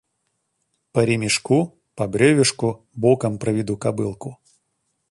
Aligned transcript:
По 0.93 1.03
ремешку, 1.05 1.77
по 1.95 2.07
бревешку 2.07 2.83
боком 2.95 3.37
проведу 3.37 3.77
кобылку. 3.77 4.39